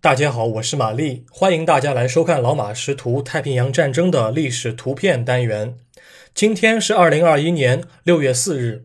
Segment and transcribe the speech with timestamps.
[0.00, 5.76] 大家好，我是玛丽，欢迎大家来收看老马识图太平洋战争的历史图片单元。
[6.32, 8.84] 今天是二零二一年六月四日，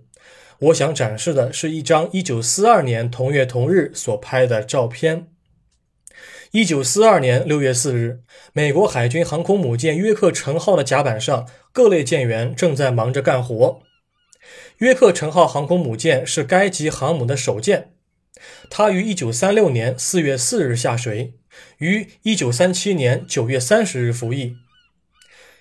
[0.59, 5.27] 我想展示的是一张一九四二年同月同日所拍的照片。
[6.49, 13.81] 一九四二年六月四日，美国海军航空母舰约克城号的甲板上，各类舰员正在忙着干活。
[14.79, 17.92] 约克城号航空母舰是该级航母的首舰。
[18.69, 21.33] 它于一九三六年四月四日下水，
[21.77, 24.55] 于一九三七年九月三十日服役。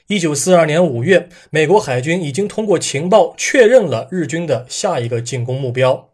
[0.08, 6.10] 一九四二年五月，美国海军已经通过情报确认了日军的下一个进攻目标。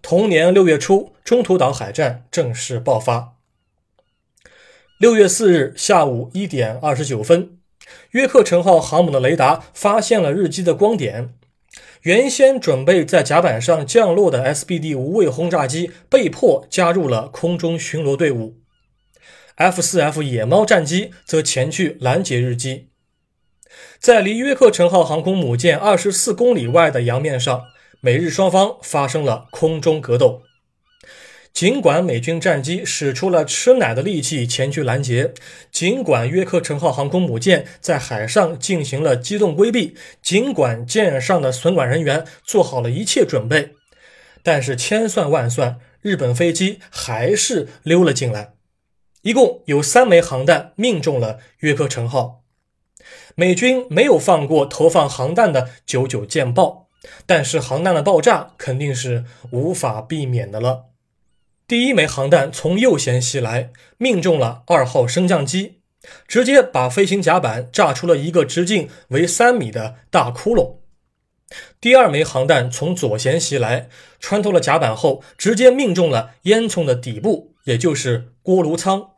[0.00, 3.36] 同年六月初，中途岛海战正式爆发。
[4.98, 7.58] 六月四日下午一点二十九分，
[8.12, 11.34] 约克城号航母的雷达发现了日机的光点。
[12.02, 18.56] 原先准备在甲板上降落的 SBD 无畏轰炸机被迫加入了空中巡逻队伍
[19.54, 22.88] ，F-4F 野猫战机则前去拦截日机。
[24.00, 27.62] 在离约克城号航空母舰二十四公里外的洋面上，
[28.00, 30.42] 美日双方发生了空中格斗。
[31.52, 35.34] 尽管美军战机使出了吃奶的力气前去拦截，
[35.70, 43.74] 尽管约克城号航空母舰在海上进行了机动规避，尽管舰上的损管人员做好了一切准备，
[44.42, 48.54] 但是千算万算，日本飞机还是溜了进来。
[49.20, 52.42] 一共有三枚航弹命中了约克城号。
[53.34, 56.88] 美军没有放过投放航弹的九九舰爆，
[57.26, 60.91] 但是航弹的爆炸肯定是无法避免的了。
[61.72, 65.78] 第一枚航弹从右舷袭来，命中了二号升降机，
[66.28, 70.80] 直接把飞行甲板炸出了一个直径为三米的大窟窿。
[71.80, 73.88] 第二枚航弹从左舷袭来，
[74.20, 79.08] 穿透了甲板后，直接命中了烟囱的底部，也就是锅炉舱。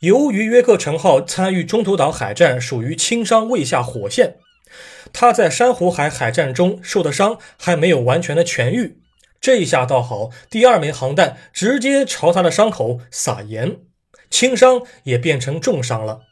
[0.00, 4.36] 由于约克城号参与中途岛海战，属于轻伤未下火线，
[5.12, 9.02] 他在珊瑚海海战中受的伤还没有完全的痊愈。
[9.40, 13.78] 这一下倒好，第二枚航弹直接朝他的伤口撒盐，
[14.28, 16.22] 轻伤也变成重伤了。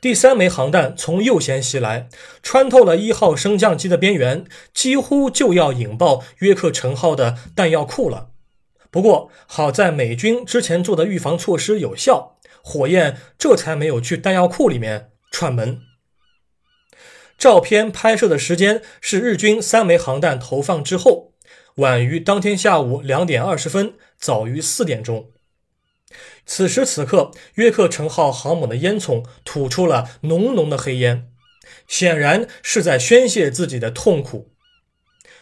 [0.00, 2.08] 第三枚航弹从右舷袭来，
[2.42, 8.30] 穿透了一号升降机的边缘，几乎就要引爆约克城号的弹药库了。
[8.90, 15.80] 不过好在美军之前做的预防措施有效，火焰这才没有去弹药库里面串门。
[17.36, 21.32] 照片拍摄的时间是日军三枚航弹投放之后。
[21.78, 25.30] 晚于当天下午两点二十分，早于四点钟。
[26.44, 31.30] 此时此刻，约克城号航母的烟囱吐出了浓浓的黑烟，
[31.86, 34.50] 显然是在宣泄自己的痛苦。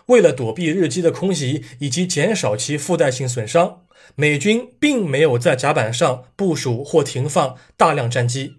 [0.07, 8.57] 为了躲避日机的空袭以及减少其附带性损伤，美军并没有在甲板上部署或停放大量战机，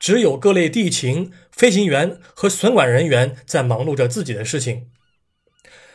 [0.00, 4.90] 只有各类地勤、飞行员和损管人员在忙碌着自己的事情。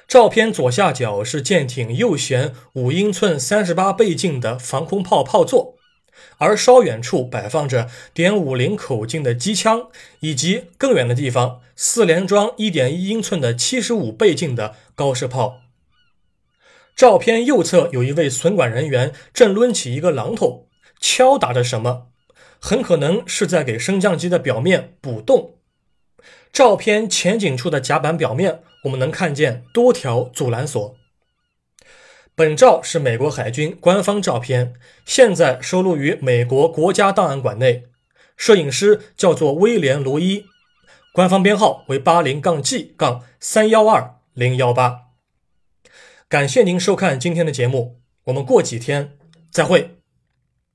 [0.08, 5.76] 照片左下角是舰艇右舷五英寸三十八倍镜的防空炮炮座，
[6.38, 9.88] 而稍远处摆放着点五零口径的机枪，
[10.20, 15.62] 以及更远的地方四连装一点一英寸的七十五倍镜的高射炮。
[16.96, 20.68] 照片右侧有一位损管人员正抡起一个榔头
[21.00, 22.10] 敲打着什么，
[22.60, 25.56] 很可能是在给升降机的表面补洞。
[26.52, 28.60] 照片前景处的甲板表面。
[28.84, 30.96] 我们能看见多条阻拦索。
[32.36, 34.74] 本照是美国海军官方照片，
[35.06, 37.84] 现在收录于美国国家档案馆内。
[38.36, 40.46] 摄影师叫做威廉·罗伊，
[41.14, 45.02] 官方编号为八零杠 G 杠三幺二零幺八。
[46.28, 49.16] 感谢您收看今天的节目，我们过几天
[49.52, 50.03] 再会。